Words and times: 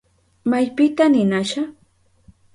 ¿Maypita 0.49 1.05
ninasha? 1.13 1.63